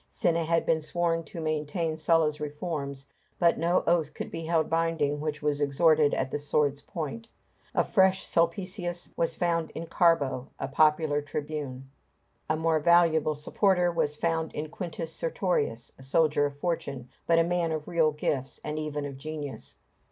Cinna 0.09 0.43
had 0.43 0.65
been 0.65 0.81
sworn 0.81 1.23
to 1.25 1.39
maintain 1.39 1.95
Sulla's 1.95 2.39
reforms, 2.41 3.05
but 3.37 3.59
no 3.59 3.83
oath 3.85 4.15
could 4.15 4.31
be 4.31 4.45
held 4.45 4.67
binding 4.67 5.19
which 5.21 5.43
was 5.43 5.61
extorted 5.61 6.15
at 6.15 6.31
the 6.31 6.39
sword's 6.39 6.81
point. 6.81 7.29
A 7.75 7.83
fresh 7.83 8.25
Sulpicius 8.25 9.11
was 9.15 9.35
found 9.35 9.69
in 9.75 9.85
Carbo, 9.85 10.47
a 10.57 10.67
popular 10.67 11.21
tribune. 11.21 11.91
A 12.49 12.57
more 12.57 12.79
valuable 12.79 13.35
supporter 13.35 13.91
was 13.91 14.15
found 14.15 14.55
in 14.55 14.69
Quintus 14.69 15.13
Sertorius, 15.13 15.91
a 15.99 16.01
soldier 16.01 16.47
of 16.47 16.57
fortune, 16.57 17.07
but 17.27 17.37
a 17.37 17.43
man 17.43 17.71
of 17.71 17.87
real 17.87 18.11
gifts, 18.11 18.59
and 18.63 18.79
even 18.79 19.05
of 19.05 19.19
genius. 19.19 19.75